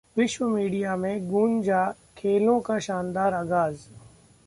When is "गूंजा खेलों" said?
1.29-2.59